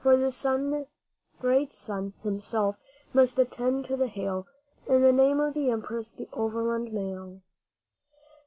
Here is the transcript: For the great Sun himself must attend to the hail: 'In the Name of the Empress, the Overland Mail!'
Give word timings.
For 0.03 0.17
the 0.17 0.87
great 1.39 1.73
Sun 1.73 2.13
himself 2.23 2.75
must 3.13 3.37
attend 3.37 3.85
to 3.85 3.95
the 3.95 4.07
hail: 4.07 4.47
'In 4.89 5.03
the 5.03 5.13
Name 5.13 5.39
of 5.39 5.53
the 5.53 5.69
Empress, 5.69 6.11
the 6.13 6.27
Overland 6.33 6.91
Mail!' 6.91 7.43